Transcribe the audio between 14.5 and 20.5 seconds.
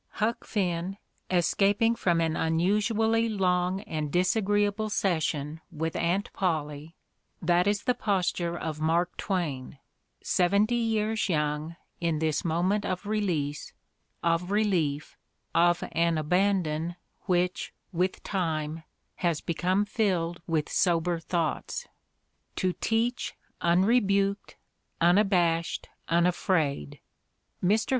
lief, of an abandon which, with time, has become filled